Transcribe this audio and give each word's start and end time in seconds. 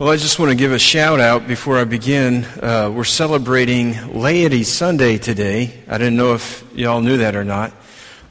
Well, 0.00 0.10
I 0.10 0.16
just 0.16 0.38
want 0.38 0.52
to 0.52 0.56
give 0.56 0.70
a 0.70 0.78
shout 0.78 1.18
out 1.18 1.48
before 1.48 1.76
I 1.76 1.82
begin. 1.82 2.44
Uh, 2.44 2.88
we're 2.94 3.02
celebrating 3.02 4.20
Laity 4.20 4.62
Sunday 4.62 5.18
today. 5.18 5.74
I 5.88 5.98
didn't 5.98 6.14
know 6.14 6.34
if 6.34 6.64
y'all 6.72 7.00
knew 7.00 7.16
that 7.16 7.34
or 7.34 7.42
not. 7.42 7.72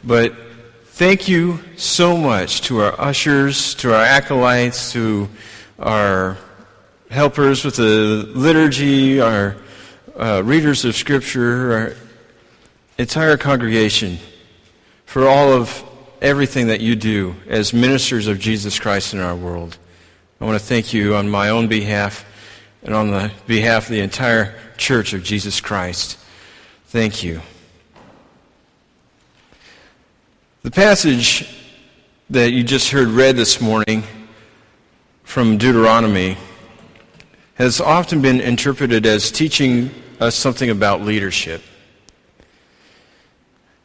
But 0.02 0.34
thank 0.92 1.28
you 1.28 1.60
so 1.76 2.16
much 2.16 2.62
to 2.62 2.80
our 2.80 2.98
ushers, 2.98 3.76
to 3.76 3.94
our 3.94 4.02
acolytes, 4.02 4.94
to 4.94 5.27
our 5.77 6.38
helpers 7.12 7.66
with 7.66 7.76
the 7.76 8.31
liturgy, 8.34 9.20
our 9.20 9.58
uh, 10.16 10.44
readers 10.45 10.86
of 10.86 10.95
Scripture, 10.95 11.73
our 11.73 11.94
entire 12.98 13.36
congregation 13.36 14.20
for 15.05 15.27
all 15.27 15.52
of 15.52 15.84
everything 16.22 16.68
that 16.68 16.80
you 16.80 16.95
do 16.95 17.36
as 17.45 17.73
ministers 17.73 18.27
of 18.27 18.40
Jesus 18.40 18.80
Christ 18.80 19.13
in 19.13 19.20
our 19.20 19.36
world. 19.36 19.77
I 20.40 20.46
want 20.46 20.59
to 20.59 20.64
thank 20.64 20.94
you 20.94 21.16
on 21.16 21.27
my 21.30 21.50
own 21.50 21.68
behalf 21.68 22.23
and 22.84 22.94
on 22.94 23.09
the 23.09 23.32
behalf 23.48 23.86
of 23.86 23.90
the 23.90 24.02
entire 24.02 24.54
Church 24.78 25.14
of 25.14 25.23
Jesus 25.23 25.59
Christ. 25.59 26.20
Thank 26.88 27.23
you. 27.23 27.41
The 30.62 30.70
passage 30.70 31.50
that 32.30 32.52
you 32.52 32.64
just 32.64 32.92
heard 32.92 33.08
read 33.08 33.36
this 33.36 33.59
morning 33.59 34.04
from 35.23 35.58
Deuteronomy 35.58 36.38
has 37.56 37.81
often 37.81 38.22
been 38.22 38.40
interpreted 38.40 39.08
as 39.08 39.31
teaching 39.31 39.90
us 40.20 40.36
something 40.36 40.70
about 40.70 41.02
leadership. 41.02 41.64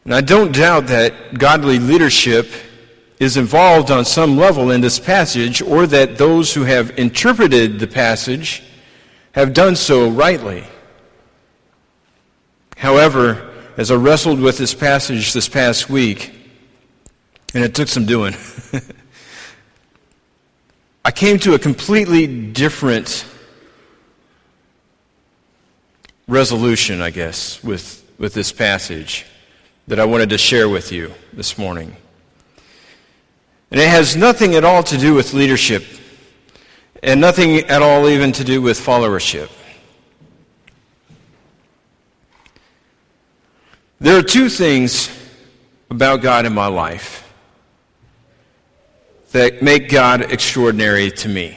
And 0.05 0.15
I 0.15 0.21
don't 0.21 0.55
doubt 0.55 0.89
that 0.89 1.39
godly 1.39 1.79
leadership 1.79 2.51
is 3.23 3.37
involved 3.37 3.93
on 3.93 4.05
some 4.05 4.37
level 4.37 4.73
in 4.73 4.81
this 4.81 4.99
passage, 4.99 5.63
or 5.63 5.87
that 5.87 6.19
those 6.19 6.53
who 6.53 6.65
have 6.65 6.99
interpreted 6.99 7.79
the 7.79 7.87
passage 7.87 8.65
have 9.31 9.55
done 9.55 9.77
so 9.77 10.11
rightly. 10.11 10.65
However, 12.77 13.49
as 13.77 13.93
I 13.93 13.95
wrestled 13.95 14.41
with 14.41 14.59
this 14.59 14.75
passage 14.75 15.33
this 15.33 15.49
past 15.49 15.89
week, 15.89 16.35
and 17.55 17.63
it 17.63 17.77
took 17.77 17.87
some 17.87 18.07
doing, 18.07 18.35
I 21.05 21.13
came 21.13 21.39
to 21.41 21.55
a 21.55 21.61
completely 21.61 22.27
different 22.27 23.25
resolution, 26.27 27.01
I 27.01 27.11
guess, 27.11 27.63
with, 27.63 28.05
with 28.19 28.35
this 28.35 28.51
passage 28.51 29.27
that 29.87 30.01
I 30.01 30.07
wanted 30.07 30.31
to 30.31 30.39
share 30.39 30.69
with 30.69 30.91
you 30.91 31.15
this 31.33 31.57
morning. 31.57 31.97
And 33.73 33.81
it 33.81 33.89
has 33.89 34.17
nothing 34.17 34.55
at 34.55 34.65
all 34.65 34.83
to 34.83 34.99
do 34.99 35.15
with 35.15 35.33
leadership, 35.33 35.83
and 37.03 37.23
nothing 37.23 37.61
at 37.71 37.81
all 37.81 38.07
even 38.07 38.31
to 38.33 38.45
do 38.45 38.61
with 38.61 38.79
followership. 38.79 39.51
There 43.99 44.19
are 44.19 44.23
two 44.23 44.51
things 44.51 45.11
about 45.91 46.21
God 46.21 46.45
in 46.45 46.53
my 46.53 46.67
life 46.67 47.33
that 49.31 49.63
make 49.63 49.89
God 49.89 50.31
extraordinary 50.31 51.11
to 51.11 51.29
me. 51.31 51.57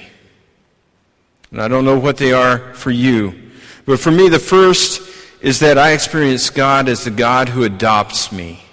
And 1.52 1.62
I 1.62 1.68
don't 1.68 1.84
know 1.84 2.00
what 2.00 2.16
they 2.16 2.32
are 2.32 2.74
for 2.76 2.92
you, 2.92 3.52
but 3.86 4.00
for 4.00 4.12
me, 4.12 4.30
the 4.30 4.40
first 4.40 5.02
is 5.42 5.60
that 5.60 5.78
I 5.78 5.92
experience 5.92 6.50
God 6.50 6.88
as 6.88 7.04
the 7.04 7.12
God 7.12 7.50
who 7.50 7.64
adopts 7.64 8.32
me. 8.32 8.65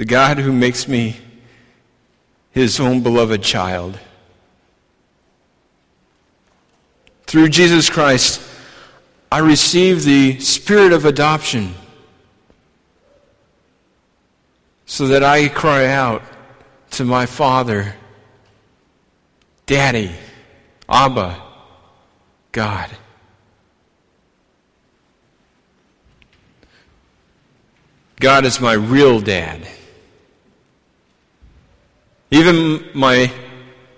The 0.00 0.06
God 0.06 0.38
who 0.38 0.50
makes 0.50 0.88
me 0.88 1.14
his 2.52 2.80
own 2.80 3.02
beloved 3.02 3.42
child. 3.42 3.98
Through 7.26 7.50
Jesus 7.50 7.90
Christ, 7.90 8.40
I 9.30 9.40
receive 9.40 10.04
the 10.04 10.40
spirit 10.40 10.94
of 10.94 11.04
adoption 11.04 11.74
so 14.86 15.06
that 15.08 15.22
I 15.22 15.48
cry 15.48 15.88
out 15.88 16.22
to 16.92 17.04
my 17.04 17.26
Father, 17.26 17.94
Daddy, 19.66 20.12
Abba, 20.88 21.42
God. 22.52 22.88
God 28.18 28.46
is 28.46 28.62
my 28.62 28.72
real 28.72 29.20
dad. 29.20 29.68
Even 32.30 32.88
my 32.94 33.32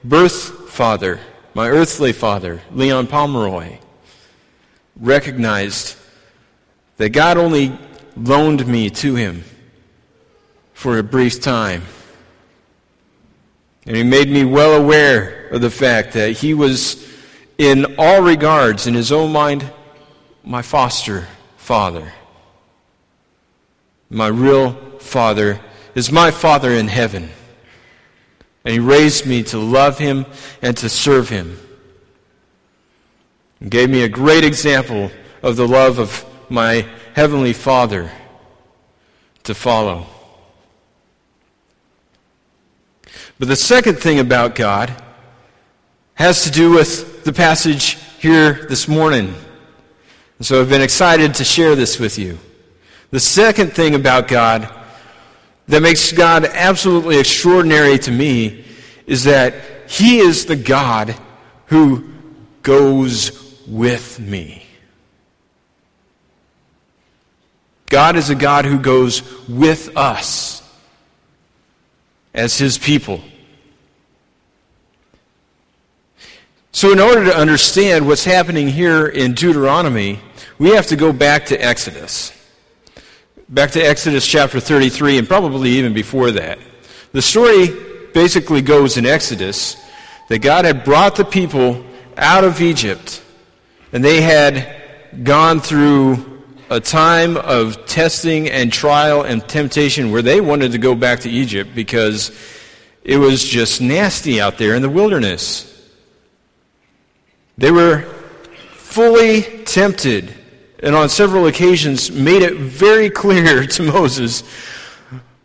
birth 0.02 0.70
father, 0.70 1.20
my 1.54 1.68
earthly 1.68 2.12
father, 2.12 2.62
Leon 2.72 3.06
Pomeroy, 3.06 3.76
recognized 4.98 5.96
that 6.96 7.10
God 7.10 7.36
only 7.36 7.78
loaned 8.16 8.66
me 8.66 8.88
to 8.88 9.14
him 9.14 9.44
for 10.72 10.98
a 10.98 11.02
brief 11.02 11.40
time. 11.42 11.82
And 13.84 13.96
he 13.96 14.02
made 14.02 14.30
me 14.30 14.44
well 14.44 14.80
aware 14.80 15.48
of 15.48 15.60
the 15.60 15.70
fact 15.70 16.14
that 16.14 16.30
he 16.32 16.54
was, 16.54 17.06
in 17.58 17.96
all 17.98 18.22
regards, 18.22 18.86
in 18.86 18.94
his 18.94 19.12
own 19.12 19.32
mind, 19.32 19.70
my 20.42 20.62
foster 20.62 21.26
father. 21.58 22.12
My 24.08 24.28
real 24.28 24.72
father 25.00 25.60
is 25.94 26.10
my 26.10 26.30
father 26.30 26.70
in 26.70 26.88
heaven. 26.88 27.30
And 28.64 28.72
he 28.72 28.78
raised 28.78 29.26
me 29.26 29.42
to 29.44 29.58
love 29.58 29.98
him 29.98 30.26
and 30.60 30.76
to 30.76 30.88
serve 30.88 31.28
him. 31.28 31.58
And 33.60 33.70
gave 33.70 33.90
me 33.90 34.02
a 34.02 34.08
great 34.08 34.44
example 34.44 35.10
of 35.42 35.56
the 35.56 35.66
love 35.66 35.98
of 35.98 36.24
my 36.48 36.86
heavenly 37.14 37.52
Father 37.52 38.10
to 39.44 39.54
follow. 39.54 40.06
But 43.38 43.48
the 43.48 43.56
second 43.56 43.96
thing 43.96 44.20
about 44.20 44.54
God 44.54 44.94
has 46.14 46.44
to 46.44 46.50
do 46.50 46.70
with 46.70 47.24
the 47.24 47.32
passage 47.32 47.98
here 48.18 48.66
this 48.68 48.86
morning. 48.86 49.34
And 50.38 50.46
so 50.46 50.60
I've 50.60 50.68
been 50.68 50.82
excited 50.82 51.34
to 51.34 51.44
share 51.44 51.74
this 51.74 51.98
with 51.98 52.18
you. 52.18 52.38
The 53.10 53.20
second 53.20 53.72
thing 53.72 53.94
about 53.94 54.28
God 54.28 54.72
that 55.68 55.82
makes 55.82 56.12
God 56.12 56.44
absolutely 56.44 57.18
extraordinary 57.18 57.98
to 57.98 58.10
me 58.10 58.64
is 59.06 59.24
that 59.24 59.54
He 59.88 60.18
is 60.18 60.46
the 60.46 60.56
God 60.56 61.14
who 61.66 62.10
goes 62.62 63.62
with 63.66 64.20
me. 64.20 64.66
God 67.86 68.16
is 68.16 68.30
a 68.30 68.34
God 68.34 68.64
who 68.64 68.78
goes 68.78 69.22
with 69.48 69.96
us 69.96 70.62
as 72.32 72.56
His 72.56 72.78
people. 72.78 73.20
So, 76.74 76.90
in 76.90 77.00
order 77.00 77.26
to 77.26 77.36
understand 77.36 78.06
what's 78.06 78.24
happening 78.24 78.66
here 78.66 79.06
in 79.06 79.34
Deuteronomy, 79.34 80.20
we 80.58 80.70
have 80.70 80.86
to 80.86 80.96
go 80.96 81.12
back 81.12 81.46
to 81.46 81.56
Exodus. 81.62 82.32
Back 83.52 83.72
to 83.72 83.82
Exodus 83.82 84.26
chapter 84.26 84.60
33, 84.60 85.18
and 85.18 85.28
probably 85.28 85.72
even 85.72 85.92
before 85.92 86.30
that. 86.30 86.58
The 87.12 87.20
story 87.20 87.68
basically 88.14 88.62
goes 88.62 88.96
in 88.96 89.04
Exodus 89.04 89.76
that 90.30 90.38
God 90.38 90.64
had 90.64 90.84
brought 90.84 91.16
the 91.16 91.24
people 91.26 91.84
out 92.16 92.44
of 92.44 92.62
Egypt, 92.62 93.22
and 93.92 94.02
they 94.02 94.22
had 94.22 95.22
gone 95.22 95.60
through 95.60 96.42
a 96.70 96.80
time 96.80 97.36
of 97.36 97.84
testing 97.84 98.48
and 98.48 98.72
trial 98.72 99.20
and 99.20 99.46
temptation 99.46 100.10
where 100.10 100.22
they 100.22 100.40
wanted 100.40 100.72
to 100.72 100.78
go 100.78 100.94
back 100.94 101.20
to 101.20 101.30
Egypt 101.30 101.74
because 101.74 102.30
it 103.04 103.18
was 103.18 103.44
just 103.44 103.82
nasty 103.82 104.40
out 104.40 104.56
there 104.56 104.74
in 104.74 104.80
the 104.80 104.88
wilderness. 104.88 105.68
They 107.58 107.70
were 107.70 108.00
fully 108.72 109.42
tempted 109.66 110.41
and 110.82 110.94
on 110.94 111.08
several 111.08 111.46
occasions 111.46 112.10
made 112.10 112.42
it 112.42 112.54
very 112.54 113.08
clear 113.08 113.66
to 113.76 113.82
Moses 113.82 114.42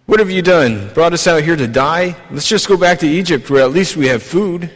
what 0.08 0.20
have 0.20 0.32
you 0.32 0.42
done? 0.42 0.88
Brought 0.94 1.12
us 1.12 1.28
out 1.28 1.44
here 1.44 1.58
to 1.58 1.68
die? 1.68 2.16
Let's 2.32 2.48
just 2.48 2.70
go 2.70 2.78
back 2.78 3.00
to 3.00 3.08
Egypt 3.08 3.50
where 3.50 3.62
at 3.62 3.72
least 3.72 3.98
we 3.98 4.08
have 4.08 4.24
food. 4.24 4.72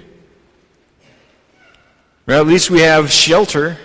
where 2.26 2.38
at 2.38 2.46
least 2.46 2.70
we 2.70 2.82
have 2.82 3.10
shelter. 3.10 3.78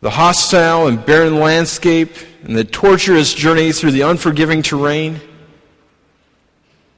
The 0.00 0.10
hostile 0.10 0.86
and 0.86 1.04
barren 1.04 1.40
landscape 1.40 2.12
and 2.44 2.54
the 2.54 2.62
torturous 2.62 3.34
journey 3.34 3.72
through 3.72 3.90
the 3.90 4.02
unforgiving 4.02 4.62
terrain 4.62 5.20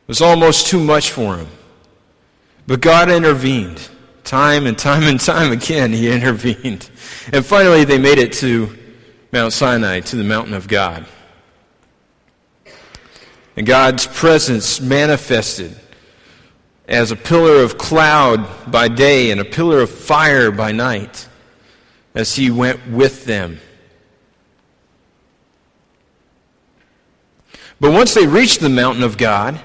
was 0.06 0.20
almost 0.20 0.66
too 0.66 0.80
much 0.80 1.10
for 1.10 1.38
him. 1.38 1.48
But 2.66 2.82
God 2.82 3.10
intervened. 3.10 3.88
Time 4.24 4.66
and 4.66 4.78
time 4.78 5.04
and 5.04 5.18
time 5.18 5.52
again, 5.52 5.92
He 5.92 6.10
intervened. 6.10 6.90
And 7.32 7.44
finally, 7.44 7.84
they 7.84 7.98
made 7.98 8.18
it 8.18 8.32
to 8.34 8.76
Mount 9.32 9.52
Sinai, 9.52 10.00
to 10.00 10.16
the 10.16 10.24
mountain 10.24 10.54
of 10.54 10.68
God. 10.68 11.06
and 13.56 13.66
God's 13.66 14.06
presence 14.06 14.80
manifested 14.80 15.78
as 16.88 17.10
a 17.10 17.16
pillar 17.16 17.62
of 17.62 17.78
cloud 17.78 18.48
by 18.70 18.88
day 18.88 19.30
and 19.30 19.40
a 19.40 19.44
pillar 19.44 19.80
of 19.80 19.90
fire 19.90 20.50
by 20.50 20.72
night 20.72 21.28
as 22.14 22.34
he 22.34 22.50
went 22.50 22.88
with 22.88 23.24
them. 23.24 23.60
But 27.78 27.92
once 27.92 28.14
they 28.14 28.26
reached 28.26 28.60
the 28.60 28.68
mountain 28.68 29.02
of 29.02 29.16
God, 29.16 29.60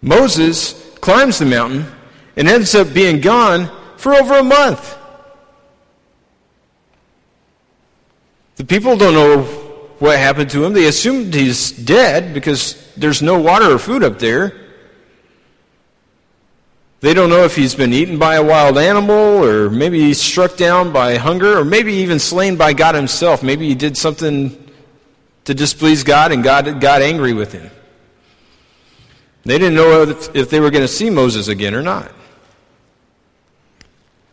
Moses 0.00 0.72
climbs 1.00 1.38
the 1.38 1.44
mountain 1.46 1.86
and 2.38 2.48
ends 2.48 2.74
up 2.76 2.94
being 2.94 3.20
gone 3.20 3.68
for 3.96 4.14
over 4.14 4.38
a 4.38 4.44
month. 4.44 4.96
The 8.56 8.64
people 8.64 8.96
don't 8.96 9.12
know 9.12 9.42
what 9.98 10.18
happened 10.18 10.48
to 10.50 10.64
him. 10.64 10.72
They 10.72 10.86
assumed 10.86 11.34
he's 11.34 11.72
dead 11.72 12.32
because 12.32 12.92
there's 12.96 13.20
no 13.22 13.40
water 13.40 13.72
or 13.72 13.78
food 13.78 14.04
up 14.04 14.20
there. 14.20 14.54
They 17.00 17.12
don't 17.12 17.28
know 17.28 17.44
if 17.44 17.56
he's 17.56 17.74
been 17.74 17.92
eaten 17.92 18.18
by 18.18 18.36
a 18.36 18.42
wild 18.42 18.78
animal, 18.78 19.44
or 19.44 19.68
maybe 19.68 20.00
he's 20.00 20.20
struck 20.20 20.56
down 20.56 20.92
by 20.92 21.16
hunger, 21.16 21.58
or 21.58 21.64
maybe 21.64 21.92
even 21.94 22.18
slain 22.20 22.56
by 22.56 22.72
God 22.72 22.94
himself. 22.94 23.42
Maybe 23.42 23.68
he 23.68 23.74
did 23.74 23.96
something 23.96 24.72
to 25.44 25.54
displease 25.54 26.04
God 26.04 26.30
and 26.30 26.44
God 26.44 26.80
got 26.80 27.02
angry 27.02 27.32
with 27.32 27.52
him. 27.52 27.70
They 29.44 29.58
didn't 29.58 29.74
know 29.74 30.02
if 30.34 30.50
they 30.50 30.60
were 30.60 30.70
going 30.70 30.84
to 30.84 30.88
see 30.88 31.10
Moses 31.10 31.48
again 31.48 31.74
or 31.74 31.82
not. 31.82 32.12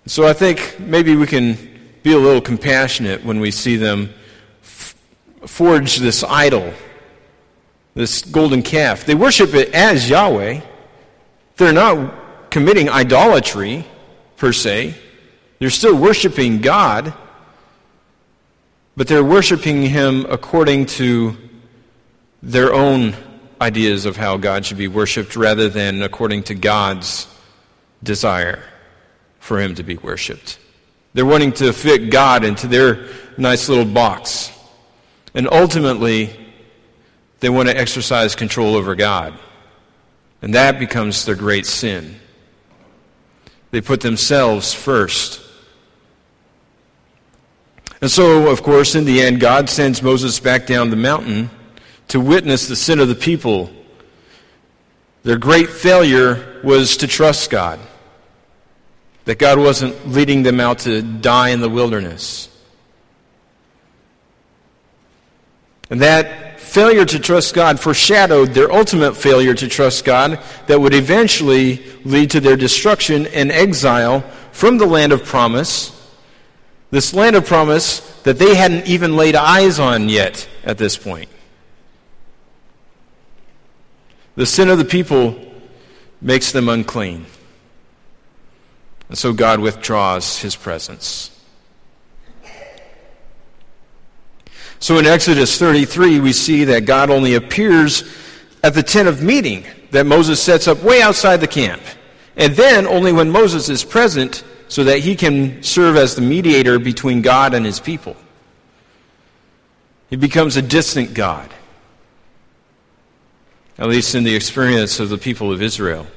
So 0.08 0.28
I 0.28 0.34
think 0.34 0.80
maybe 0.80 1.16
we 1.16 1.26
can 1.26 1.58
be 2.04 2.14
a 2.14 2.18
little 2.18 2.42
compassionate 2.42 3.26
when 3.26 3.40
we 3.40 3.50
see 3.50 3.76
them 3.76 4.14
forge 4.62 5.98
this 5.98 6.24
idol, 6.24 6.72
this 7.96 8.22
golden 8.22 8.62
calf. 8.62 9.06
They 9.06 9.16
worship 9.16 9.56
it 9.56 9.74
as 9.74 10.08
Yahweh. 10.08 10.62
They're 11.58 11.74
not 11.74 12.52
committing 12.52 12.88
idolatry, 12.88 13.84
per 14.38 14.54
se. 14.54 14.94
They're 15.58 15.72
still 15.72 15.96
worshiping 15.96 16.62
God, 16.62 17.12
but 18.96 19.08
they're 19.08 19.24
worshiping 19.24 19.82
Him 19.82 20.28
according 20.30 20.86
to 20.98 21.36
their 22.44 22.76
own 22.76 23.16
ideas 23.60 24.06
of 24.06 24.18
how 24.18 24.38
God 24.38 24.68
should 24.68 24.78
be 24.78 24.88
worshiped 24.88 25.36
rather 25.36 25.68
than 25.68 26.04
according 26.04 26.44
to 26.44 26.54
God's 26.54 27.28
desire 28.04 28.62
for 29.46 29.62
Him 29.62 29.76
to 29.76 29.84
be 29.84 29.96
worshiped. 29.98 30.58
They're 31.14 31.26
wanting 31.26 31.54
to 31.54 31.72
fit 31.72 32.10
God 32.10 32.44
into 32.44 32.68
their 32.68 33.08
nice 33.38 33.70
little 33.70 33.86
box. 33.86 34.52
And 35.36 35.48
ultimately, 35.52 36.36
they 37.42 37.50
want 37.50 37.70
to 37.70 37.78
exercise 37.78 38.36
control 38.36 38.76
over 38.76 38.96
God. 38.96 39.38
And 40.42 40.56
that 40.56 40.80
becomes 40.80 41.26
their 41.26 41.36
great 41.36 41.68
sin. 41.68 42.20
They 43.70 43.82
put 43.82 44.02
themselves 44.02 44.74
first. 44.74 45.42
And 48.02 48.10
so, 48.10 48.50
of 48.50 48.64
course, 48.64 48.96
in 48.96 49.06
the 49.06 49.22
end, 49.22 49.40
God 49.40 49.70
sends 49.70 50.02
Moses 50.02 50.40
back 50.40 50.66
down 50.66 50.90
the 50.90 50.96
mountain 50.96 51.52
to 52.08 52.20
witness 52.20 52.68
the 52.68 52.76
sin 52.76 53.00
of 53.00 53.08
the 53.08 53.16
people. 53.16 53.72
Their 55.24 55.38
great 55.38 55.70
failure 55.70 56.60
was 56.64 56.98
to 56.98 57.08
trust 57.08 57.50
God, 57.50 57.80
that 59.26 59.40
God 59.40 59.60
wasn't 59.60 60.08
leading 60.08 60.44
them 60.44 60.60
out 60.60 60.80
to 60.80 61.02
die 61.02 61.50
in 61.50 61.60
the 61.60 61.70
wilderness. 61.70 62.50
And 65.90 66.02
that 66.02 66.60
failure 66.60 67.06
to 67.06 67.20
trust 67.20 67.54
God 67.54 67.80
foreshadowed 67.80 68.50
their 68.50 68.72
ultimate 68.72 69.16
failure 69.16 69.54
to 69.54 69.68
trust 69.68 70.04
God 70.04 70.40
that 70.68 70.80
would 70.80 70.94
eventually 70.94 71.84
lead 72.04 72.32
to 72.32 72.40
their 72.40 72.58
destruction 72.58 73.28
and 73.28 73.52
exile 73.52 74.22
from 74.52 74.78
the 74.78 74.86
land 74.86 75.12
of 75.12 75.24
promise. 75.24 75.92
This 76.92 77.14
land 77.14 77.36
of 77.36 77.46
promise 77.46 78.00
that 78.24 78.40
they 78.40 78.56
hadn't 78.56 78.88
even 78.88 79.16
laid 79.16 79.36
eyes 79.36 79.80
on 79.80 80.10
yet 80.10 80.48
at 80.64 80.78
this 80.78 80.98
point. 80.98 81.30
The 84.36 84.46
sin 84.46 84.70
of 84.70 84.78
the 84.78 84.86
people 84.86 85.40
makes 86.22 86.52
them 86.52 86.68
unclean. 86.68 87.26
And 89.10 89.18
so 89.18 89.34
God 89.34 89.60
withdraws 89.60 90.40
his 90.40 90.56
presence. 90.56 91.32
So 94.80 94.98
in 94.98 95.06
Exodus 95.06 95.58
33, 95.58 96.20
we 96.20 96.34
see 96.34 96.66
that 96.66 96.86
God 96.86 97.10
only 97.10 97.36
appears 97.36 98.04
at 98.64 98.74
the 98.74 98.84
tent 98.84 99.08
of 99.08 99.24
meeting 99.24 99.66
that 99.92 100.06
Moses 100.06 100.42
sets 100.42 100.68
up 100.68 100.84
way 100.84 101.02
outside 101.02 101.38
the 101.38 101.48
camp. 101.48 101.82
And 102.36 102.56
then 102.56 102.86
only 102.86 103.14
when 103.14 103.30
Moses 103.30 103.70
is 103.70 103.84
present 103.84 104.44
so 104.68 104.84
that 104.84 105.00
he 105.00 105.16
can 105.16 105.64
serve 105.64 105.96
as 105.96 106.16
the 106.16 106.22
mediator 106.22 106.80
between 106.80 107.22
God 107.22 107.54
and 107.54 107.66
his 107.66 107.80
people. 107.80 108.16
He 110.10 110.16
becomes 110.16 110.58
a 110.58 110.62
distant 110.62 111.14
God, 111.14 111.54
at 113.78 113.88
least 113.88 114.16
in 114.16 114.24
the 114.24 114.36
experience 114.36 115.00
of 115.00 115.10
the 115.10 115.18
people 115.18 115.52
of 115.52 115.62
Israel. 115.62 116.08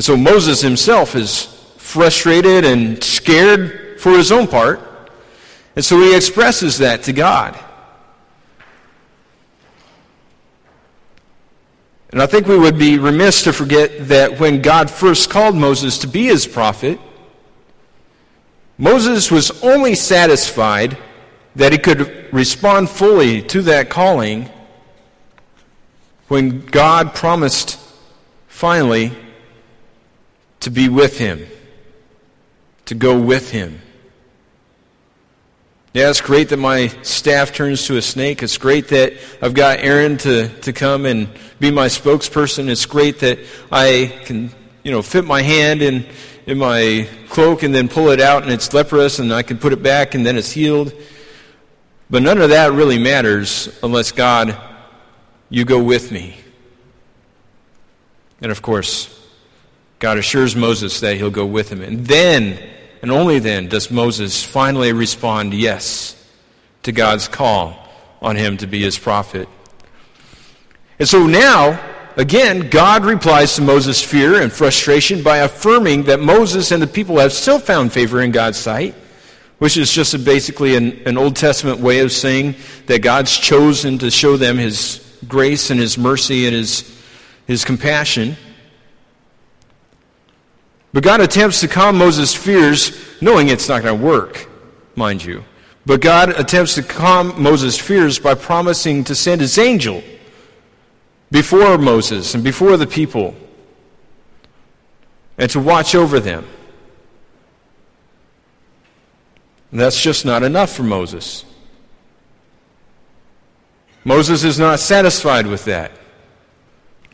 And 0.00 0.04
so 0.06 0.16
Moses 0.16 0.62
himself 0.62 1.14
is 1.14 1.44
frustrated 1.76 2.64
and 2.64 3.04
scared 3.04 4.00
for 4.00 4.12
his 4.12 4.32
own 4.32 4.46
part. 4.46 4.80
And 5.76 5.84
so 5.84 6.00
he 6.00 6.16
expresses 6.16 6.78
that 6.78 7.02
to 7.02 7.12
God. 7.12 7.62
And 12.08 12.22
I 12.22 12.24
think 12.24 12.46
we 12.46 12.58
would 12.58 12.78
be 12.78 12.96
remiss 12.96 13.42
to 13.42 13.52
forget 13.52 14.08
that 14.08 14.40
when 14.40 14.62
God 14.62 14.90
first 14.90 15.28
called 15.28 15.54
Moses 15.54 15.98
to 15.98 16.06
be 16.06 16.24
his 16.28 16.46
prophet, 16.46 16.98
Moses 18.78 19.30
was 19.30 19.50
only 19.62 19.94
satisfied 19.94 20.96
that 21.56 21.72
he 21.72 21.78
could 21.78 22.32
respond 22.32 22.88
fully 22.88 23.42
to 23.42 23.60
that 23.60 23.90
calling 23.90 24.48
when 26.28 26.64
God 26.64 27.14
promised 27.14 27.78
finally 28.48 29.14
to 30.60 30.70
be 30.70 30.88
with 30.88 31.18
him, 31.18 31.46
to 32.86 32.94
go 32.94 33.18
with 33.18 33.50
him. 33.50 33.80
Yeah, 35.92 36.08
it's 36.08 36.20
great 36.20 36.50
that 36.50 36.58
my 36.58 36.86
staff 37.02 37.52
turns 37.52 37.86
to 37.86 37.96
a 37.96 38.02
snake. 38.02 38.44
It's 38.44 38.58
great 38.58 38.88
that 38.88 39.14
I've 39.42 39.54
got 39.54 39.80
Aaron 39.80 40.18
to, 40.18 40.48
to 40.60 40.72
come 40.72 41.04
and 41.04 41.28
be 41.58 41.72
my 41.72 41.86
spokesperson. 41.86 42.68
It's 42.68 42.86
great 42.86 43.18
that 43.20 43.40
I 43.72 44.16
can, 44.24 44.50
you 44.84 44.92
know, 44.92 45.02
fit 45.02 45.24
my 45.24 45.42
hand 45.42 45.82
in, 45.82 46.06
in 46.46 46.58
my 46.58 47.08
cloak 47.28 47.64
and 47.64 47.74
then 47.74 47.88
pull 47.88 48.10
it 48.10 48.20
out 48.20 48.44
and 48.44 48.52
it's 48.52 48.72
leprous 48.72 49.18
and 49.18 49.34
I 49.34 49.42
can 49.42 49.58
put 49.58 49.72
it 49.72 49.82
back 49.82 50.14
and 50.14 50.24
then 50.24 50.36
it's 50.36 50.52
healed. 50.52 50.92
But 52.08 52.22
none 52.22 52.40
of 52.40 52.50
that 52.50 52.72
really 52.72 52.98
matters 52.98 53.76
unless 53.82 54.12
God, 54.12 54.56
you 55.48 55.64
go 55.64 55.82
with 55.82 56.12
me. 56.12 56.36
And 58.40 58.52
of 58.52 58.62
course, 58.62 59.19
God 60.00 60.18
assures 60.18 60.56
Moses 60.56 60.98
that 61.00 61.16
he'll 61.16 61.30
go 61.30 61.46
with 61.46 61.70
him. 61.70 61.80
And 61.80 62.06
then 62.06 62.58
and 63.02 63.10
only 63.10 63.38
then 63.38 63.68
does 63.68 63.90
Moses 63.90 64.42
finally 64.42 64.92
respond 64.92 65.54
yes 65.54 66.16
to 66.82 66.92
God's 66.92 67.28
call 67.28 67.76
on 68.20 68.36
him 68.36 68.56
to 68.58 68.66
be 68.66 68.82
his 68.82 68.98
prophet. 68.98 69.48
And 70.98 71.08
so 71.08 71.26
now, 71.26 71.80
again, 72.16 72.68
God 72.68 73.04
replies 73.04 73.56
to 73.56 73.62
Moses' 73.62 74.02
fear 74.02 74.42
and 74.42 74.52
frustration 74.52 75.22
by 75.22 75.38
affirming 75.38 76.04
that 76.04 76.20
Moses 76.20 76.72
and 76.72 76.82
the 76.82 76.86
people 76.86 77.18
have 77.18 77.32
still 77.32 77.58
found 77.58 77.92
favor 77.92 78.20
in 78.20 78.32
God's 78.32 78.58
sight, 78.58 78.94
which 79.58 79.78
is 79.78 79.90
just 79.90 80.12
a, 80.12 80.18
basically 80.18 80.76
an, 80.76 81.00
an 81.06 81.16
Old 81.16 81.36
Testament 81.36 81.80
way 81.80 82.00
of 82.00 82.12
saying 82.12 82.54
that 82.86 83.00
God's 83.00 83.34
chosen 83.34 83.96
to 83.98 84.10
show 84.10 84.36
them 84.36 84.58
his 84.58 85.06
grace 85.26 85.70
and 85.70 85.80
his 85.80 85.96
mercy 85.96 86.46
and 86.46 86.54
his, 86.54 87.02
his 87.46 87.64
compassion. 87.64 88.36
But 90.92 91.04
God 91.04 91.20
attempts 91.20 91.60
to 91.60 91.68
calm 91.68 91.96
Moses' 91.96 92.34
fears, 92.34 92.98
knowing 93.20 93.48
it's 93.48 93.68
not 93.68 93.82
going 93.82 93.98
to 93.98 94.04
work, 94.04 94.48
mind 94.96 95.24
you. 95.24 95.44
But 95.86 96.00
God 96.00 96.30
attempts 96.38 96.74
to 96.74 96.82
calm 96.82 97.40
Moses' 97.40 97.78
fears 97.78 98.18
by 98.18 98.34
promising 98.34 99.04
to 99.04 99.14
send 99.14 99.40
his 99.40 99.56
angel 99.58 100.02
before 101.30 101.78
Moses 101.78 102.34
and 102.34 102.42
before 102.42 102.76
the 102.76 102.86
people 102.86 103.36
and 105.38 105.48
to 105.50 105.60
watch 105.60 105.94
over 105.94 106.20
them. 106.20 106.46
And 109.70 109.80
that's 109.80 110.00
just 110.00 110.24
not 110.26 110.42
enough 110.42 110.70
for 110.70 110.82
Moses. 110.82 111.44
Moses 114.04 114.42
is 114.44 114.58
not 114.58 114.80
satisfied 114.80 115.46
with 115.46 115.64
that 115.66 115.92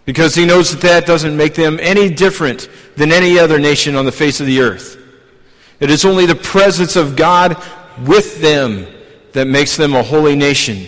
because 0.07 0.35
he 0.35 0.47
knows 0.47 0.71
that 0.71 0.81
that 0.81 1.05
doesn't 1.05 1.37
make 1.37 1.55
them 1.55 1.79
any 1.83 2.09
different 2.09 2.71
than 2.97 3.13
any 3.13 3.39
other 3.39 3.59
nation 3.59 3.95
on 3.95 4.07
the 4.07 4.13
face 4.13 4.41
of 4.41 4.47
the 4.47 4.61
earth. 4.61 4.97
It 5.79 5.91
is 5.91 6.07
only 6.07 6.25
the 6.25 6.35
presence 6.35 6.97
of 6.97 7.17
God 7.17 7.63
with 8.07 8.41
them 8.41 8.87
that 9.33 9.47
makes 9.47 9.77
them 9.77 9.95
a 9.95 10.03
holy 10.03 10.37
nation 10.37 10.87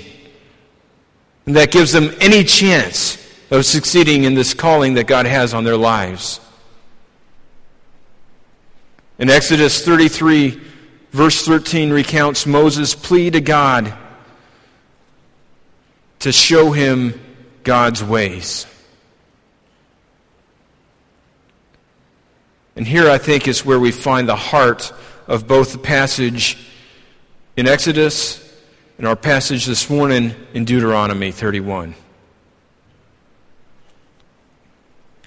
and 1.45 1.57
that 1.57 1.71
gives 1.71 1.93
them 1.93 2.15
any 2.21 2.45
chance 2.45 3.17
of 3.51 3.65
succeeding 3.65 4.25
in 4.25 4.35
this 4.35 4.55
calling 4.55 4.95
that 4.95 5.07
God 5.07 5.27
has 5.27 5.55
on 5.55 5.65
their 5.65 5.77
lives. 5.77 6.41
In 9.19 9.31
Exodus 9.31 9.83
33, 9.83 10.61
verse 11.11 11.45
13 11.47 11.91
recounts 11.91 12.47
Moses' 12.47 12.95
plea 12.95 13.31
to 13.31 13.41
God 13.41 13.95
to 16.21 16.33
show 16.33 16.71
him 16.71 17.19
God's 17.65 18.05
ways. 18.05 18.67
And 22.79 22.87
here 22.87 23.11
I 23.11 23.19
think 23.19 23.49
is 23.49 23.65
where 23.65 23.81
we 23.81 23.91
find 23.91 24.29
the 24.29 24.37
heart 24.37 24.93
of 25.27 25.49
both 25.49 25.73
the 25.73 25.79
passage 25.79 26.57
in 27.57 27.67
Exodus 27.67 28.57
and 28.99 29.07
our 29.09 29.17
passage 29.17 29.67
this 29.67 29.91
morning 29.91 30.33
in 30.55 30.65
Deuteronomy 30.65 31.33
31. 31.33 31.97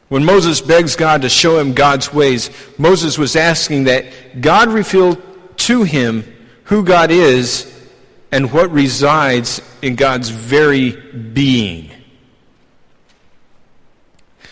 When 0.08 0.24
Moses 0.24 0.62
begs 0.62 0.96
God 0.96 1.24
to 1.24 1.30
show 1.30 1.60
him 1.60 1.74
God's 1.74 2.14
ways, 2.14 2.52
Moses 2.78 3.18
was 3.18 3.36
asking 3.36 3.84
that 3.84 4.40
God 4.40 4.70
reveal 4.70 5.18
to 5.58 5.84
him 5.84 6.24
who 6.64 6.86
God 6.86 7.12
is 7.12 7.68
and 8.32 8.54
what 8.54 8.72
resides 8.72 9.62
in 9.82 9.98
God's 9.98 10.30
very 10.30 10.92
being. 10.92 11.92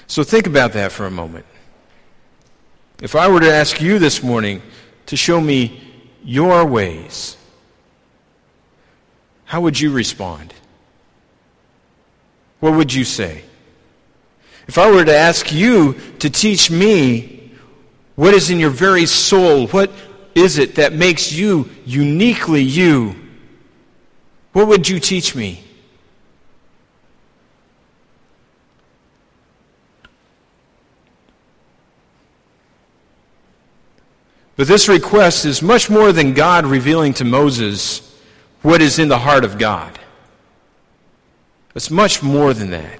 So 0.07 0.21
think 0.21 0.47
about 0.47 0.73
that 0.73 0.91
for 0.91 1.05
a 1.05 1.11
moment. 1.11 1.45
If 3.01 3.15
I 3.15 3.29
were 3.29 3.39
to 3.39 3.51
ask 3.51 3.79
you 3.79 3.97
this 3.97 4.21
morning 4.21 4.61
to 5.05 5.15
show 5.15 5.39
me 5.39 5.81
your 6.23 6.65
ways, 6.65 7.37
how 9.45 9.61
would 9.61 9.79
you 9.79 9.91
respond? 9.91 10.53
What 12.59 12.73
would 12.73 12.93
you 12.93 13.05
say? 13.05 13.43
If 14.67 14.77
I 14.77 14.91
were 14.91 15.05
to 15.05 15.15
ask 15.15 15.51
you 15.51 15.93
to 16.19 16.29
teach 16.29 16.69
me 16.69 17.51
what 18.15 18.33
is 18.33 18.49
in 18.49 18.59
your 18.59 18.69
very 18.69 19.05
soul, 19.05 19.67
what 19.67 19.91
is 20.35 20.57
it 20.57 20.75
that 20.75 20.91
makes 20.91 21.31
you 21.31 21.69
uniquely 21.85 22.61
you, 22.61 23.15
what 24.51 24.67
would 24.67 24.89
you 24.89 24.99
teach 24.99 25.35
me? 25.35 25.63
But 34.59 34.67
this 34.67 34.89
request 34.89 35.45
is 35.45 35.61
much 35.61 35.89
more 35.89 36.11
than 36.11 36.33
God 36.33 36.65
revealing 36.65 37.13
to 37.13 37.23
Moses 37.23 38.01
what 38.61 38.81
is 38.81 38.99
in 38.99 39.07
the 39.07 39.19
heart 39.19 39.45
of 39.45 39.57
God. 39.57 39.97
It's 41.75 41.89
much 41.89 42.21
more 42.21 42.53
than 42.53 42.71
that. 42.71 42.99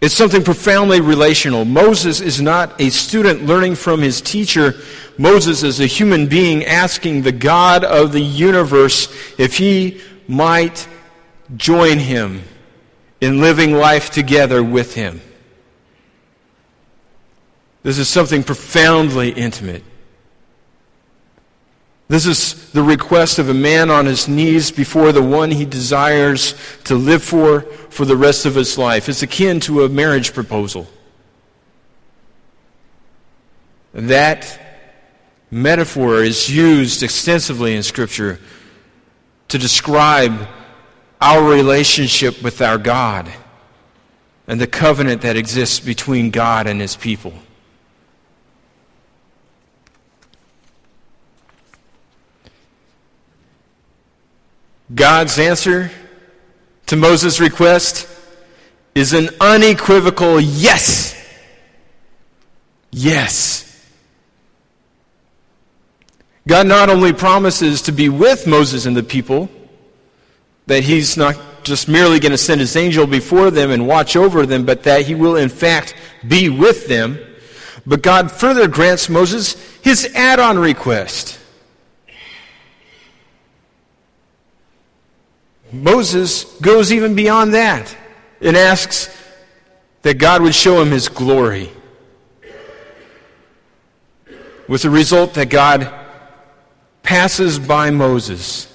It's 0.00 0.14
something 0.14 0.44
profoundly 0.44 1.00
relational. 1.00 1.64
Moses 1.64 2.20
is 2.20 2.40
not 2.40 2.80
a 2.80 2.90
student 2.90 3.46
learning 3.46 3.74
from 3.74 4.00
his 4.00 4.20
teacher. 4.20 4.76
Moses 5.18 5.64
is 5.64 5.80
a 5.80 5.86
human 5.86 6.28
being 6.28 6.64
asking 6.64 7.22
the 7.22 7.32
God 7.32 7.82
of 7.82 8.12
the 8.12 8.20
universe 8.20 9.12
if 9.38 9.56
he 9.56 10.00
might 10.28 10.86
join 11.56 11.98
him 11.98 12.44
in 13.20 13.40
living 13.40 13.72
life 13.72 14.10
together 14.10 14.62
with 14.62 14.94
him. 14.94 15.20
This 17.82 17.98
is 17.98 18.08
something 18.08 18.42
profoundly 18.42 19.30
intimate. 19.30 19.84
This 22.08 22.24
is 22.24 22.70
the 22.72 22.82
request 22.82 23.38
of 23.38 23.50
a 23.50 23.54
man 23.54 23.90
on 23.90 24.06
his 24.06 24.28
knees 24.28 24.70
before 24.70 25.12
the 25.12 25.22
one 25.22 25.50
he 25.50 25.66
desires 25.66 26.54
to 26.84 26.94
live 26.94 27.22
for 27.22 27.60
for 27.90 28.06
the 28.06 28.16
rest 28.16 28.46
of 28.46 28.54
his 28.54 28.78
life. 28.78 29.08
It's 29.08 29.22
akin 29.22 29.60
to 29.60 29.84
a 29.84 29.88
marriage 29.88 30.32
proposal. 30.32 30.86
That 33.92 34.58
metaphor 35.50 36.22
is 36.22 36.50
used 36.50 37.02
extensively 37.02 37.76
in 37.76 37.82
Scripture 37.82 38.38
to 39.48 39.58
describe 39.58 40.48
our 41.20 41.42
relationship 41.42 42.42
with 42.42 42.62
our 42.62 42.78
God 42.78 43.30
and 44.46 44.60
the 44.60 44.66
covenant 44.66 45.22
that 45.22 45.36
exists 45.36 45.80
between 45.80 46.30
God 46.30 46.66
and 46.66 46.80
his 46.80 46.96
people. 46.96 47.34
God's 54.94 55.38
answer 55.38 55.90
to 56.86 56.96
Moses' 56.96 57.40
request 57.40 58.08
is 58.94 59.12
an 59.12 59.28
unequivocal 59.40 60.40
yes. 60.40 61.14
Yes. 62.90 63.64
God 66.46 66.66
not 66.66 66.88
only 66.88 67.12
promises 67.12 67.82
to 67.82 67.92
be 67.92 68.08
with 68.08 68.46
Moses 68.46 68.86
and 68.86 68.96
the 68.96 69.02
people, 69.02 69.50
that 70.66 70.82
he's 70.82 71.16
not 71.16 71.36
just 71.62 71.88
merely 71.88 72.18
going 72.18 72.32
to 72.32 72.38
send 72.38 72.60
his 72.60 72.74
angel 72.74 73.06
before 73.06 73.50
them 73.50 73.70
and 73.70 73.86
watch 73.86 74.16
over 74.16 74.46
them, 74.46 74.64
but 74.64 74.84
that 74.84 75.02
he 75.06 75.14
will 75.14 75.36
in 75.36 75.50
fact 75.50 75.94
be 76.26 76.48
with 76.48 76.88
them. 76.88 77.18
But 77.86 78.02
God 78.02 78.32
further 78.32 78.66
grants 78.66 79.10
Moses 79.10 79.54
his 79.82 80.10
add 80.14 80.40
on 80.40 80.58
request. 80.58 81.37
Moses 85.72 86.44
goes 86.60 86.92
even 86.92 87.14
beyond 87.14 87.54
that 87.54 87.94
and 88.40 88.56
asks 88.56 89.14
that 90.02 90.14
God 90.14 90.42
would 90.42 90.54
show 90.54 90.80
him 90.80 90.90
his 90.90 91.08
glory. 91.08 91.70
With 94.66 94.82
the 94.82 94.90
result 94.90 95.34
that 95.34 95.48
God 95.48 95.92
passes 97.02 97.58
by 97.58 97.90
Moses, 97.90 98.66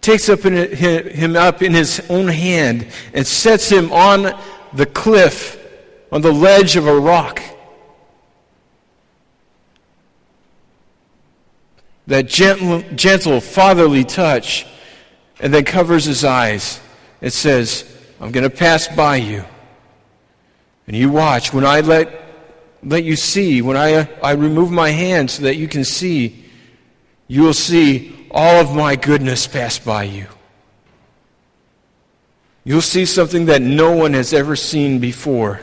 takes 0.00 0.28
up 0.28 0.44
in, 0.44 0.54
him 0.76 1.36
up 1.36 1.62
in 1.62 1.72
his 1.72 2.04
own 2.10 2.28
hand, 2.28 2.86
and 3.14 3.26
sets 3.26 3.68
him 3.68 3.92
on 3.92 4.38
the 4.72 4.86
cliff, 4.86 5.58
on 6.12 6.20
the 6.20 6.32
ledge 6.32 6.76
of 6.76 6.86
a 6.86 6.98
rock. 6.98 7.42
That 12.06 12.26
gentle, 12.26 12.82
gentle 12.94 13.40
fatherly 13.40 14.04
touch 14.04 14.66
and 15.40 15.52
then 15.52 15.64
covers 15.64 16.04
his 16.04 16.24
eyes. 16.24 16.80
It 17.20 17.32
says, 17.32 17.84
I'm 18.20 18.30
going 18.30 18.48
to 18.48 18.54
pass 18.54 18.86
by 18.88 19.16
you. 19.16 19.44
And 20.86 20.96
you 20.96 21.10
watch. 21.10 21.52
When 21.52 21.64
I 21.64 21.80
let, 21.80 22.22
let 22.82 23.04
you 23.04 23.16
see, 23.16 23.62
when 23.62 23.76
I, 23.76 24.08
I 24.22 24.32
remove 24.32 24.70
my 24.70 24.90
hand 24.90 25.30
so 25.30 25.44
that 25.44 25.56
you 25.56 25.68
can 25.68 25.84
see, 25.84 26.44
you 27.26 27.42
will 27.42 27.54
see 27.54 28.28
all 28.30 28.60
of 28.60 28.74
my 28.74 28.96
goodness 28.96 29.46
pass 29.46 29.78
by 29.78 30.04
you. 30.04 30.26
You'll 32.64 32.82
see 32.82 33.06
something 33.06 33.46
that 33.46 33.62
no 33.62 33.92
one 33.92 34.12
has 34.12 34.32
ever 34.32 34.54
seen 34.54 34.98
before. 34.98 35.60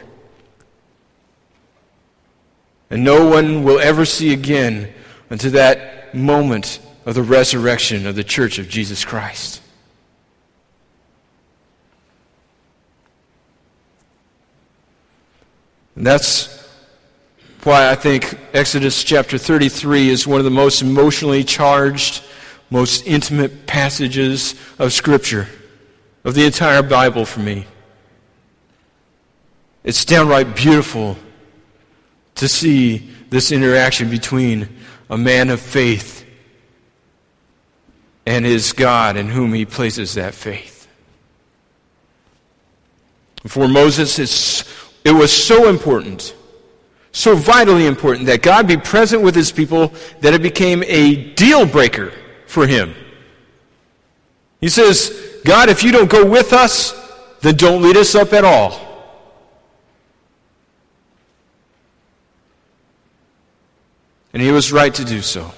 And 2.90 3.04
no 3.04 3.30
one 3.30 3.64
will 3.64 3.80
ever 3.80 4.06
see 4.06 4.34
again 4.34 4.92
until 5.30 5.52
that 5.52 6.16
moment 6.16 6.80
of 7.06 7.16
the 7.16 7.22
resurrection 7.22 8.08
of 8.08 8.16
the 8.16 8.24
church 8.24 8.60
of 8.60 8.70
Jesus 8.70 9.06
Christ. 9.06 9.62
And 15.98 16.06
that's 16.06 16.64
why 17.64 17.90
I 17.90 17.96
think 17.96 18.38
Exodus 18.54 19.04
chapter 19.04 19.40
33 19.40 20.10
is 20.10 20.28
one 20.28 20.40
of 20.40 20.46
the 20.46 20.52
most 20.52 20.84
emotionally 20.84 21.44
charged, 21.44 22.24
most 22.70 23.08
intimate 23.08 23.66
passages 23.66 24.54
of 24.78 24.94
Scripture, 24.94 25.48
of 26.24 26.36
the 26.36 26.46
entire 26.46 26.84
Bible 26.84 27.26
for 27.26 27.40
me. 27.40 27.66
It's 29.84 30.06
downright 30.06 30.56
beautiful 30.56 31.18
to 32.36 32.48
see 32.48 33.10
this 33.32 33.52
interaction 33.52 34.12
between 34.12 34.70
a 35.10 35.18
man 35.18 35.50
of 35.50 35.60
faith 35.60 36.28
and 38.28 38.46
his 38.46 38.72
God 38.72 39.18
in 39.18 39.30
whom 39.30 39.52
he 39.52 39.66
places 39.66 40.14
that 40.14 40.36
faith. 40.36 40.88
For 43.48 43.68
Moses, 43.68 44.20
it's 44.20 44.57
it 45.08 45.14
was 45.14 45.32
so 45.32 45.70
important, 45.70 46.36
so 47.14 47.34
vitally 47.34 47.86
important 47.86 48.26
that 48.26 48.42
God 48.42 48.68
be 48.68 48.76
present 48.76 49.22
with 49.22 49.36
his 49.36 49.54
people 49.54 49.94
that 50.20 50.34
it 50.34 50.42
became 50.42 50.84
a 50.84 51.34
deal 51.34 51.66
breaker 51.66 52.12
for 52.46 52.68
him. 52.68 52.94
He 54.60 54.68
says, 54.68 55.40
God, 55.46 55.70
if 55.70 55.82
you 55.82 55.94
don't 55.94 56.10
go 56.10 56.30
with 56.30 56.52
us, 56.52 56.94
then 57.40 57.56
don't 57.56 57.82
lead 57.82 57.96
us 57.96 58.16
up 58.16 58.34
at 58.34 58.44
all. 58.44 58.82
And 64.34 64.42
he 64.42 64.52
was 64.52 64.74
right 64.74 64.94
to 64.94 65.06
do 65.06 65.22
so. 65.22 65.54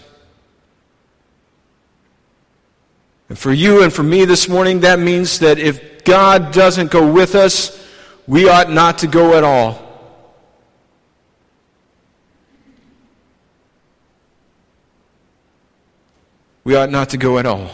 And 3.30 3.38
for 3.38 3.52
you 3.52 3.82
and 3.82 3.92
for 3.92 4.04
me 4.04 4.26
this 4.26 4.48
morning, 4.48 4.82
that 4.82 5.00
means 5.00 5.40
that 5.40 5.58
if 5.58 6.04
God 6.04 6.52
doesn't 6.52 6.92
go 6.92 7.12
with 7.12 7.34
us, 7.34 7.79
we 8.30 8.48
ought 8.48 8.70
not 8.70 9.00
to 9.00 9.08
go 9.08 9.36
at 9.36 9.44
all. 9.44 9.84
We 16.64 16.76
ought 16.76 16.92
not 16.92 17.10
to 17.10 17.18
go 17.18 17.40
at 17.40 17.48
all. 17.48 17.72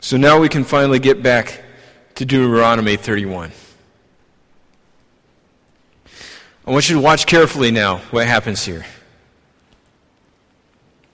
So 0.00 0.18
now 0.18 0.38
we 0.38 0.50
can 0.50 0.64
finally 0.64 0.98
get 0.98 1.22
back 1.22 1.64
to 2.16 2.26
Deuteronomy 2.26 2.96
31. 2.96 3.52
I 6.66 6.70
want 6.70 6.90
you 6.90 6.96
to 6.96 7.00
watch 7.00 7.24
carefully 7.24 7.70
now 7.70 7.98
what 8.10 8.26
happens 8.26 8.66
here. 8.66 8.84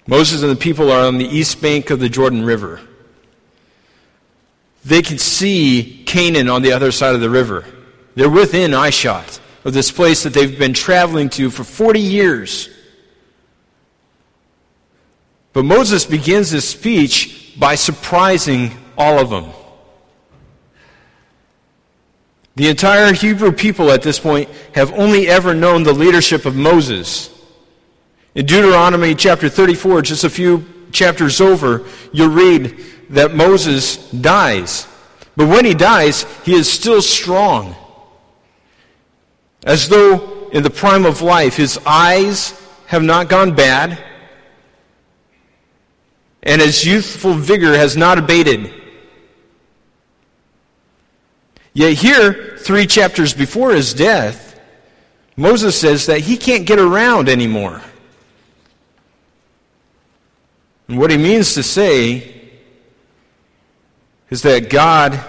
Moses 0.09 0.43
and 0.43 0.51
the 0.51 0.57
people 0.57 0.91
are 0.91 1.07
on 1.07 1.19
the 1.19 1.25
east 1.25 1.63
bank 1.63 1.91
of 1.91 2.01
the 2.01 2.09
Jordan 2.09 2.45
River. 2.45 2.81
They 4.87 5.03
can 5.03 5.19
see 5.19 6.05
Canaan 6.07 6.49
on 6.49 6.63
the 6.63 6.71
other 6.71 6.93
side 6.93 7.17
of 7.17 7.21
the 7.21 7.29
river. 7.29 7.65
They're 8.15 8.31
within 8.31 8.71
eyeshot 8.71 9.41
of 9.65 9.75
this 9.75 9.91
place 9.91 10.23
that 10.23 10.33
they've 10.33 10.57
been 10.57 10.75
traveling 10.75 11.29
to 11.31 11.51
for 11.51 11.65
40 11.65 11.99
years. 11.99 12.71
But 15.53 15.65
Moses 15.65 16.05
begins 16.05 16.51
his 16.51 16.69
speech 16.69 17.55
by 17.59 17.75
surprising 17.75 18.71
all 18.97 19.19
of 19.19 19.29
them. 19.29 19.51
The 22.55 22.69
entire 22.69 23.13
Hebrew 23.13 23.51
people 23.51 23.91
at 23.91 24.03
this 24.03 24.21
point 24.21 24.49
have 24.77 24.93
only 24.93 25.27
ever 25.27 25.53
known 25.53 25.83
the 25.83 25.93
leadership 25.93 26.47
of 26.47 26.55
Moses. 26.55 27.29
In 28.37 28.47
Deuteronomy 28.47 29.17
chapter 29.17 29.49
34, 29.49 30.03
just 30.03 30.23
a 30.23 30.31
few 30.31 30.65
chapters 30.93 31.41
over, 31.41 31.85
you 32.13 32.29
read 32.29 32.81
that 33.11 33.35
Moses 33.35 34.11
dies. 34.11 34.87
But 35.37 35.49
when 35.49 35.65
he 35.65 35.75
dies, 35.75 36.23
he 36.45 36.55
is 36.55 36.71
still 36.71 37.03
strong. 37.03 37.77
As 39.65 39.89
though 39.89 40.49
in 40.51 40.63
the 40.63 40.71
prime 40.71 41.05
of 41.05 41.23
life, 41.23 41.57
his 41.57 41.79
eyes 41.85 42.61
have 42.87 43.03
not 43.03 43.29
gone 43.29 43.55
bad, 43.55 44.03
and 46.43 46.61
his 46.61 46.85
youthful 46.85 47.35
vigor 47.35 47.77
has 47.77 47.97
not 47.97 48.19
abated. 48.19 48.73
Yet 51.75 51.95
here, 51.95 52.57
three 52.59 52.87
chapters 52.87 53.35
before 53.35 53.73
his 53.73 53.93
death, 53.93 54.59
Moses 55.37 55.79
says 55.79 56.07
that 56.07 56.21
he 56.21 56.37
can't 56.37 56.65
get 56.65 56.79
around 56.79 57.29
anymore. 57.29 57.83
And 60.89 60.99
what 60.99 61.11
he 61.11 61.19
means 61.19 61.55
to 61.55 61.63
say 61.63 62.36
is 64.31 64.43
that 64.43 64.71
God 64.71 65.23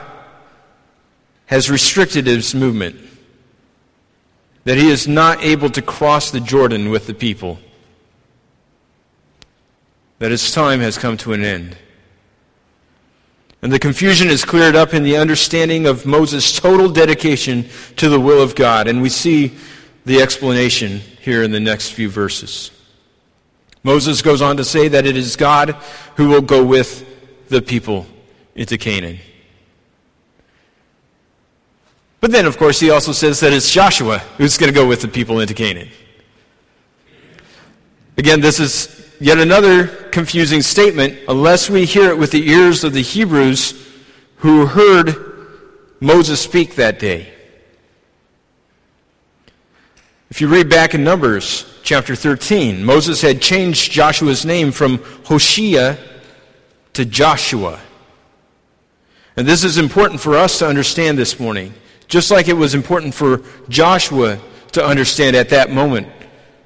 has 1.48 1.70
restricted 1.70 2.28
his 2.28 2.54
movement, 2.54 3.00
that 4.64 4.78
he 4.78 4.90
is 4.90 5.08
not 5.08 5.44
able 5.44 5.70
to 5.70 5.82
cross 5.82 6.32
the 6.32 6.40
Jordan 6.40 6.90
with 6.90 7.08
the 7.08 7.14
people, 7.14 7.60
that 10.20 10.32
his 10.32 10.52
time 10.52 10.80
has 10.80 10.98
come 10.98 11.16
to 11.18 11.34
an 11.34 11.44
end. 11.44 11.78
And 13.62 13.72
the 13.72 13.80
confusion 13.80 14.30
is 14.30 14.46
cleared 14.46 14.76
up 14.76 14.94
in 14.94 15.04
the 15.04 15.18
understanding 15.18 15.88
of 15.88 16.06
Moses' 16.06 16.60
total 16.60 16.90
dedication 16.90 17.68
to 17.96 18.08
the 18.08 18.20
will 18.20 18.42
of 18.42 18.56
God. 18.56 18.88
And 18.88 19.02
we 19.02 19.10
see 19.10 19.54
the 20.06 20.22
explanation 20.22 21.00
here 21.22 21.44
in 21.44 21.52
the 21.52 21.60
next 21.60 21.92
few 21.92 22.10
verses. 22.10 22.72
Moses 23.84 24.22
goes 24.22 24.42
on 24.42 24.58
to 24.58 24.64
say 24.64 24.88
that 24.90 25.06
it 25.06 25.18
is 25.18 25.36
God 25.36 25.72
who 26.16 26.30
will 26.30 26.42
go 26.42 26.64
with 26.64 27.06
the 27.50 27.62
people 27.62 28.06
into 28.58 28.78
Canaan. 28.78 29.20
But 32.20 32.32
then, 32.32 32.46
of 32.46 32.58
course, 32.58 32.80
he 32.80 32.90
also 32.90 33.12
says 33.12 33.40
that 33.40 33.54
it's 33.54 33.72
Joshua 33.72 34.18
who's 34.38 34.58
going 34.58 34.74
to 34.74 34.78
go 34.78 34.88
with 34.88 35.02
the 35.02 35.08
people 35.08 35.40
into 35.40 35.54
Canaan. 35.54 35.90
Again, 38.18 38.42
this 38.42 38.60
is 38.60 39.14
yet 39.20 39.38
another 39.38 39.88
confusing 39.88 40.62
statement 40.64 41.20
unless 41.28 41.70
we 41.70 41.86
hear 41.86 42.10
it 42.10 42.18
with 42.18 42.32
the 42.32 42.50
ears 42.50 42.84
of 42.84 42.94
the 42.94 43.02
Hebrews 43.02 43.88
who 44.38 44.66
heard 44.66 45.16
Moses 46.00 46.42
speak 46.42 46.76
that 46.76 46.98
day. 46.98 47.32
If 50.30 50.42
you 50.42 50.48
read 50.48 50.70
back 50.70 50.96
in 50.96 51.04
Numbers 51.04 51.66
chapter 51.84 52.16
13, 52.16 52.84
Moses 52.84 53.22
had 53.22 53.42
changed 53.42 53.92
Joshua's 53.92 54.46
name 54.46 54.72
from 54.72 54.98
Hoshea 55.26 55.98
to 56.94 57.06
Joshua. 57.06 57.80
And 59.38 59.48
this 59.48 59.64
is 59.64 59.78
important 59.78 60.20
for 60.20 60.36
us 60.36 60.58
to 60.60 60.68
understand 60.68 61.16
this 61.16 61.40
morning, 61.40 61.72
just 62.08 62.32
like 62.32 62.48
it 62.48 62.54
was 62.54 62.74
important 62.74 63.14
for 63.14 63.44
Joshua 63.70 64.40
to 64.72 64.84
understand 64.84 65.36
at 65.36 65.50
that 65.50 65.70
moment, 65.70 66.08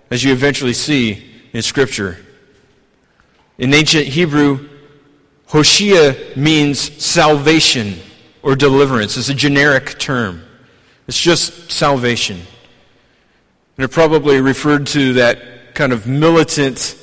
as 0.10 0.24
you 0.24 0.32
eventually 0.32 0.72
see 0.72 1.22
in 1.52 1.62
Scripture. 1.62 2.18
In 3.58 3.74
ancient 3.74 4.08
Hebrew, 4.08 4.70
Hoshea 5.48 6.34
means 6.38 6.80
salvation 7.04 7.96
or 8.42 8.56
deliverance. 8.56 9.18
It's 9.18 9.28
a 9.28 9.34
generic 9.34 10.00
term. 10.00 10.42
It's 11.08 11.20
just 11.20 11.70
salvation. 11.70 12.40
And 13.78 13.84
it 13.84 13.90
probably 13.90 14.40
referred 14.40 14.88
to 14.88 15.14
that 15.14 15.76
kind 15.76 15.92
of 15.92 16.08
militant 16.08 16.96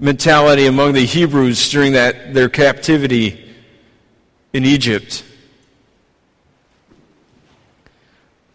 mentality 0.00 0.66
among 0.66 0.94
the 0.94 1.06
Hebrews 1.06 1.70
during 1.70 1.92
that, 1.92 2.34
their 2.34 2.48
captivity 2.48 3.43
in 4.54 4.64
Egypt. 4.64 5.24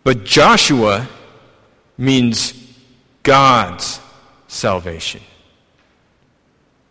But 0.03 0.23
Joshua 0.23 1.07
means 1.97 2.53
God's 3.21 3.99
salvation, 4.47 5.21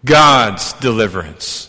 God's 0.05 0.75
deliverance. 0.75 1.64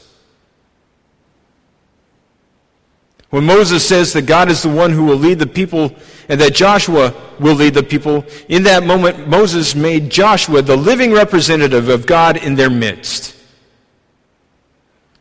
When 3.30 3.45
Moses 3.45 3.88
says 3.88 4.12
that 4.13 4.23
God 4.23 4.49
is 4.49 4.63
the 4.63 4.69
one 4.69 4.91
who 4.91 5.06
will 5.06 5.15
lead 5.15 5.39
the 5.39 5.47
people 5.47 5.95
and 6.28 6.41
that 6.41 6.54
Joshua 6.54 7.13
will 7.39 7.56
lead 7.56 7.73
the 7.75 7.84
people, 7.84 8.25
in 8.49 8.63
that 8.63 8.84
moment, 8.84 9.28
Moses 9.28 9.75
made 9.75 10.10
Joshua 10.10 10.62
the 10.62 10.75
living 10.75 11.13
representative 11.13 11.89
of 11.89 12.06
God 12.06 12.38
in 12.38 12.56
their 12.56 12.69
midst. 12.69 13.36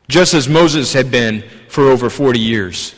Just 0.09 0.33
as 0.33 0.49
Moses 0.49 0.93
had 0.95 1.11
been 1.11 1.45
for 1.69 1.85
over 1.85 2.11
40 2.11 2.39
years. 2.39 2.95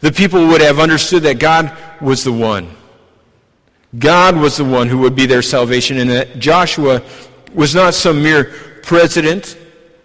The 0.00 0.12
people 0.12 0.46
would 0.48 0.60
have 0.60 0.78
understood 0.78 1.22
that 1.24 1.38
God 1.38 1.76
was 2.00 2.24
the 2.24 2.32
one. 2.32 2.70
God 3.98 4.36
was 4.36 4.56
the 4.56 4.64
one 4.64 4.88
who 4.88 4.98
would 4.98 5.14
be 5.14 5.26
their 5.26 5.42
salvation, 5.42 5.98
and 5.98 6.10
that 6.10 6.38
Joshua 6.38 7.02
was 7.54 7.74
not 7.74 7.94
some 7.94 8.22
mere 8.22 8.44
president 8.82 9.56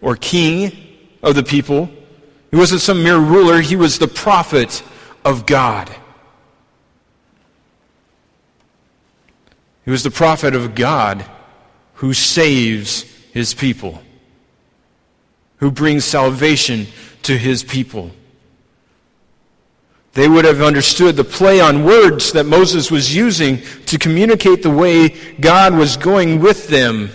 or 0.01 0.15
king 0.15 0.71
of 1.23 1.35
the 1.35 1.43
people 1.43 1.89
he 2.51 2.57
wasn't 2.57 2.81
some 2.81 3.03
mere 3.03 3.17
ruler, 3.17 3.61
he 3.61 3.75
was 3.75 3.99
the 3.99 4.07
prophet 4.07 4.81
of 5.25 5.45
God. 5.45 5.93
He 9.83 9.91
was 9.91 10.03
the 10.03 10.11
prophet 10.11 10.55
of 10.55 10.75
God 10.75 11.25
who 11.95 12.13
saves 12.13 13.03
his 13.31 13.53
people, 13.53 14.01
who 15.57 15.71
brings 15.71 16.05
salvation 16.05 16.87
to 17.27 17.37
his 17.37 17.61
people. 17.61 18.09
They 20.13 20.29
would 20.29 20.45
have 20.45 20.61
understood 20.61 21.17
the 21.17 21.25
play 21.25 21.59
on 21.59 21.83
words 21.83 22.31
that 22.31 22.45
Moses 22.45 22.89
was 22.89 23.13
using 23.13 23.61
to 23.85 23.99
communicate 23.99 24.63
the 24.63 24.71
way 24.71 25.09
God 25.35 25.75
was 25.75 25.97
going 25.97 26.39
with 26.39 26.69
them 26.69 27.09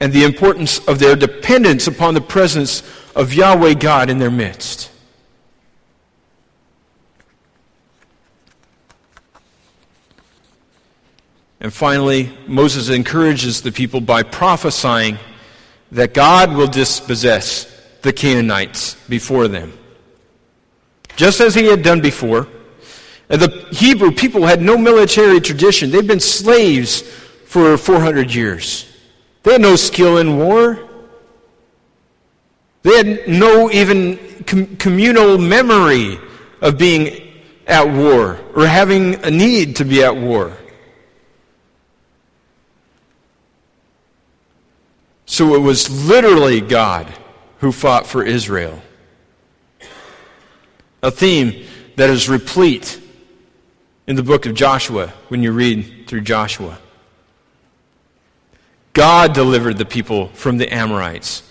and 0.00 0.14
the 0.14 0.24
importance 0.24 0.78
of 0.88 0.98
their 0.98 1.14
dependence 1.14 1.86
upon 1.86 2.14
the 2.14 2.22
presence 2.22 2.82
of 3.14 3.34
Yahweh 3.34 3.74
God 3.74 4.08
in 4.08 4.18
their 4.18 4.30
midst. 4.30 4.90
And 11.60 11.72
finally, 11.72 12.32
Moses 12.46 12.88
encourages 12.88 13.60
the 13.60 13.72
people 13.72 14.00
by 14.00 14.22
prophesying 14.22 15.18
that 15.92 16.14
God 16.14 16.54
will 16.54 16.66
dispossess 16.66 17.77
the 18.02 18.12
Canaanites 18.12 18.94
before 19.08 19.48
them. 19.48 19.72
Just 21.16 21.40
as 21.40 21.54
he 21.54 21.64
had 21.64 21.82
done 21.82 22.00
before. 22.00 22.46
The 23.28 23.66
Hebrew 23.72 24.12
people 24.12 24.46
had 24.46 24.62
no 24.62 24.78
military 24.78 25.40
tradition. 25.40 25.90
They'd 25.90 26.06
been 26.06 26.20
slaves 26.20 27.02
for 27.44 27.76
400 27.76 28.32
years. 28.32 28.90
They 29.42 29.52
had 29.52 29.60
no 29.60 29.76
skill 29.76 30.18
in 30.18 30.38
war. 30.38 30.78
They 32.82 32.96
had 32.96 33.28
no 33.28 33.70
even 33.70 34.44
com- 34.46 34.76
communal 34.76 35.38
memory 35.38 36.18
of 36.60 36.78
being 36.78 37.28
at 37.66 37.86
war 37.88 38.38
or 38.54 38.66
having 38.66 39.16
a 39.24 39.30
need 39.30 39.76
to 39.76 39.84
be 39.84 40.02
at 40.02 40.16
war. 40.16 40.56
So 45.26 45.54
it 45.54 45.58
was 45.58 46.08
literally 46.08 46.60
God 46.62 47.06
who 47.58 47.72
fought 47.72 48.06
for 48.06 48.22
Israel. 48.22 48.80
A 51.02 51.10
theme 51.10 51.64
that 51.96 52.10
is 52.10 52.28
replete 52.28 53.00
in 54.06 54.16
the 54.16 54.22
book 54.22 54.46
of 54.46 54.54
Joshua 54.54 55.08
when 55.28 55.42
you 55.42 55.52
read 55.52 56.06
through 56.06 56.22
Joshua. 56.22 56.78
God 58.92 59.32
delivered 59.32 59.78
the 59.78 59.84
people 59.84 60.28
from 60.28 60.58
the 60.58 60.72
Amorites, 60.72 61.42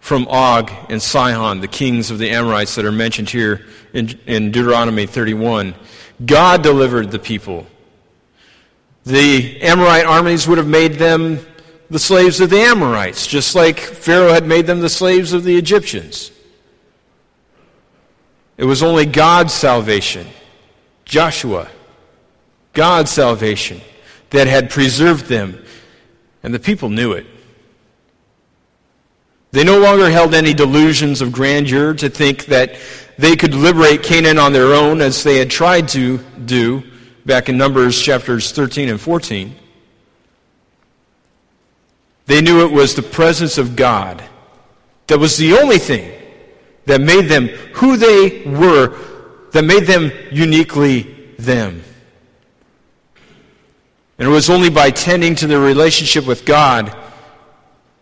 from 0.00 0.26
Og 0.28 0.70
and 0.90 1.00
Sihon, 1.00 1.60
the 1.60 1.68
kings 1.68 2.10
of 2.10 2.18
the 2.18 2.30
Amorites 2.30 2.74
that 2.74 2.84
are 2.84 2.92
mentioned 2.92 3.30
here 3.30 3.64
in, 3.94 4.18
in 4.26 4.50
Deuteronomy 4.50 5.06
31. 5.06 5.74
God 6.24 6.62
delivered 6.62 7.10
the 7.10 7.18
people. 7.18 7.66
The 9.04 9.60
Amorite 9.62 10.04
armies 10.04 10.46
would 10.46 10.58
have 10.58 10.66
made 10.66 10.94
them 10.94 11.38
the 11.90 11.98
slaves 11.98 12.40
of 12.40 12.50
the 12.50 12.60
Amorites, 12.60 13.26
just 13.26 13.54
like 13.54 13.78
Pharaoh 13.78 14.32
had 14.32 14.46
made 14.46 14.66
them 14.66 14.80
the 14.80 14.88
slaves 14.88 15.32
of 15.32 15.44
the 15.44 15.56
Egyptians. 15.56 16.30
It 18.56 18.64
was 18.64 18.82
only 18.82 19.06
God's 19.06 19.52
salvation, 19.52 20.26
Joshua, 21.04 21.68
God's 22.72 23.10
salvation, 23.10 23.80
that 24.30 24.46
had 24.46 24.70
preserved 24.70 25.26
them, 25.26 25.62
and 26.42 26.54
the 26.54 26.58
people 26.58 26.88
knew 26.88 27.12
it. 27.12 27.26
They 29.50 29.62
no 29.62 29.78
longer 29.78 30.10
held 30.10 30.34
any 30.34 30.52
delusions 30.52 31.20
of 31.20 31.30
grandeur 31.30 31.94
to 31.94 32.10
think 32.10 32.46
that 32.46 32.74
they 33.18 33.36
could 33.36 33.54
liberate 33.54 34.02
Canaan 34.02 34.38
on 34.38 34.52
their 34.52 34.74
own 34.74 35.00
as 35.00 35.22
they 35.22 35.36
had 35.38 35.50
tried 35.50 35.88
to 35.90 36.18
do 36.44 36.82
back 37.24 37.48
in 37.48 37.56
Numbers 37.56 38.00
chapters 38.00 38.50
13 38.50 38.88
and 38.88 39.00
14. 39.00 39.54
They 42.26 42.40
knew 42.40 42.64
it 42.64 42.72
was 42.72 42.94
the 42.94 43.02
presence 43.02 43.58
of 43.58 43.76
God 43.76 44.22
that 45.06 45.18
was 45.18 45.36
the 45.36 45.54
only 45.54 45.78
thing 45.78 46.10
that 46.86 47.00
made 47.00 47.26
them 47.26 47.48
who 47.48 47.96
they 47.96 48.42
were, 48.44 48.96
that 49.52 49.64
made 49.64 49.84
them 49.84 50.10
uniquely 50.30 51.34
them. 51.38 51.82
And 54.18 54.28
it 54.28 54.30
was 54.30 54.48
only 54.48 54.70
by 54.70 54.90
tending 54.90 55.34
to 55.36 55.46
their 55.46 55.60
relationship 55.60 56.26
with 56.26 56.44
God 56.44 56.96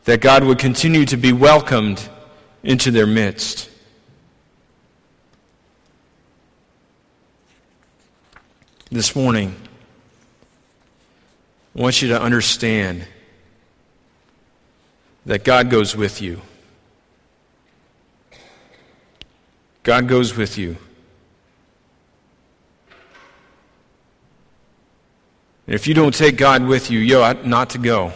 that 0.05 0.21
God 0.21 0.45
would 0.45 0.59
continue 0.59 1.05
to 1.07 1.17
be 1.17 1.33
welcomed 1.33 2.07
into 2.63 2.91
their 2.91 3.07
midst. 3.07 3.71
This 8.91 9.17
morning, 9.17 9.57
I 11.77 11.81
want 11.81 12.03
you 12.03 12.09
to 12.09 12.21
understand 12.21 13.07
that 15.27 15.45
God 15.45 15.71
goes 15.71 15.97
with 15.97 16.21
you. 16.21 16.41
God 19.83 20.07
goes 20.09 20.37
with 20.37 20.59
you. 20.59 20.77
And 25.67 25.75
if 25.75 25.87
you 25.87 25.95
don't 25.95 26.15
take 26.15 26.37
God 26.37 26.65
with 26.65 26.91
you, 26.91 26.99
you 26.99 27.19
ought 27.19 27.47
not 27.47 27.71
to 27.71 27.79
go. 27.79 28.13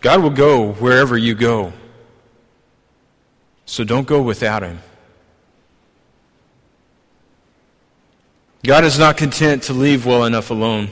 God 0.00 0.22
will 0.22 0.30
go 0.30 0.72
wherever 0.74 1.16
you 1.16 1.34
go. 1.34 1.72
So 3.66 3.84
don't 3.84 4.06
go 4.06 4.22
without 4.22 4.62
Him. 4.62 4.80
God 8.64 8.84
is 8.84 8.98
not 8.98 9.16
content 9.16 9.64
to 9.64 9.72
leave 9.72 10.06
well 10.06 10.24
enough 10.24 10.50
alone. 10.50 10.88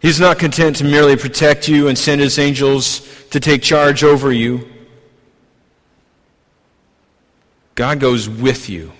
He's 0.00 0.20
not 0.20 0.38
content 0.38 0.76
to 0.76 0.84
merely 0.84 1.16
protect 1.16 1.68
you 1.68 1.88
and 1.88 1.96
send 1.96 2.20
His 2.20 2.38
angels 2.38 3.00
to 3.30 3.40
take 3.40 3.62
charge 3.62 4.04
over 4.04 4.32
you. 4.32 4.68
God 7.74 8.00
goes 8.00 8.28
with 8.28 8.68
you. 8.68 8.92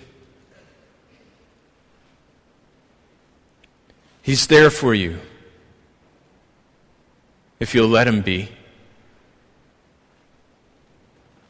He's 4.22 4.46
there 4.48 4.70
for 4.70 4.92
you 4.92 5.20
if 7.60 7.74
you'll 7.74 7.88
let 7.88 8.08
Him 8.08 8.22
be. 8.22 8.48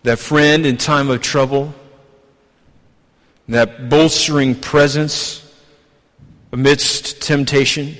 That 0.03 0.19
friend 0.19 0.65
in 0.67 0.77
time 0.77 1.11
of 1.11 1.21
trouble, 1.21 1.75
that 3.49 3.89
bolstering 3.89 4.55
presence 4.55 5.43
amidst 6.53 7.23
temptation, 7.23 7.97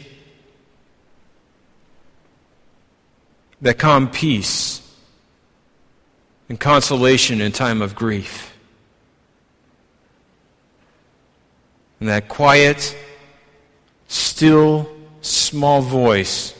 that 3.61 3.79
calm 3.79 4.11
peace 4.11 4.83
and 6.49 6.61
consolation 6.61 7.41
in 7.41 7.53
time 7.53 7.83
of 7.83 7.95
grief. 7.95 8.55
And 12.01 12.09
that 12.09 12.29
quiet, 12.29 12.97
still, 14.07 14.89
small 15.23 15.81
voice 15.81 16.55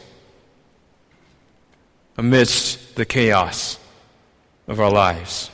amidst 2.17 2.97
the 2.97 3.05
chaos 3.05 3.79
of 4.67 4.81
our 4.81 4.91
lives. 4.91 5.51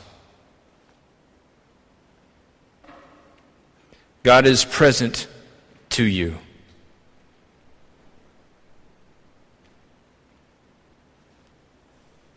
God 4.23 4.47
is 4.47 4.65
present 4.65 5.27
to 5.91 6.05
you. 6.05 6.39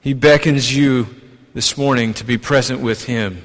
He 0.06 0.14
beckons 0.14 0.72
you 0.72 1.08
this 1.56 1.80
morning 1.80 2.14
to 2.14 2.24
be 2.24 2.38
present 2.38 2.80
with 2.80 3.06
Him. 3.06 3.42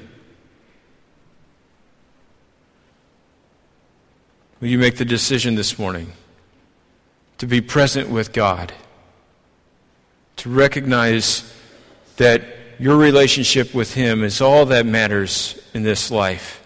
Will 4.59 4.67
you 4.67 4.77
make 4.77 4.97
the 4.97 5.03
decision 5.03 5.55
this 5.55 5.79
morning 5.79 6.13
to 7.39 7.47
be 7.47 7.61
present 7.61 8.11
with 8.11 8.31
God? 8.31 8.73
To 10.35 10.51
recognize 10.51 11.51
that 12.17 12.43
your 12.77 12.95
relationship 12.95 13.73
with 13.73 13.95
Him 13.95 14.23
is 14.23 14.39
all 14.39 14.67
that 14.67 14.85
matters 14.85 15.59
in 15.73 15.81
this 15.81 16.11
life. 16.11 16.63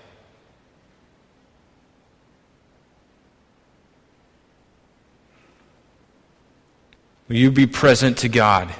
Will 7.29 7.37
you 7.37 7.49
be 7.49 7.65
present 7.65 8.17
to 8.17 8.27
God, 8.27 8.75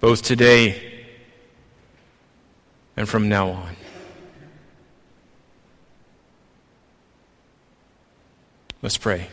both 0.00 0.22
today 0.22 1.06
and 2.96 3.08
from 3.08 3.28
now 3.28 3.50
on? 3.50 3.76
Let's 8.80 8.96
pray. 8.96 9.28